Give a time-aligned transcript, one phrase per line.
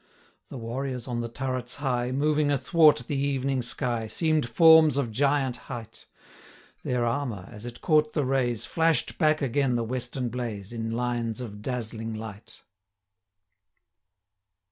[0.49, 5.57] The warriors on the turrets high, Moving athwart the evening sky, Seem'd forms of giant
[5.69, 6.07] height:
[6.81, 10.89] 10 Their armour, as it caught the rays, Flash'd back again the western blaze, In
[10.89, 12.61] lines of dazzling light.